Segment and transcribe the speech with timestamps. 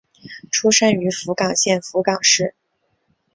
[0.49, 2.55] 出身于福冈县福冈市。